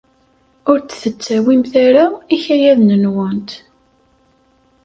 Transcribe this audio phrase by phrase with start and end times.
[0.69, 2.05] Ur d-tettawimt ara
[2.35, 3.49] ikayaden-nwent.